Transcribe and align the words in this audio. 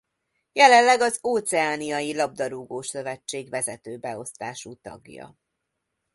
Jelenleg 0.51 1.01
az 1.01 1.19
Óceániai 1.23 2.15
Labdarúgó-szövetség 2.15 3.49
vezető 3.49 3.97
beosztású 3.97 4.73
tagja. 4.75 5.35